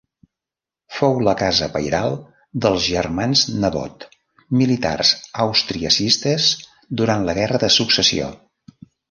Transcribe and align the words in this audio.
Fou 0.99 1.17
la 1.25 1.33
casa 1.41 1.67
pairal 1.75 2.15
dels 2.65 2.87
Germans 2.93 3.43
Nebot, 3.65 4.07
militars 4.63 5.13
austriacistes 5.45 6.49
durant 7.03 7.29
la 7.29 7.39
Guerra 7.43 7.63
de 7.67 7.71
Successió. 7.79 8.33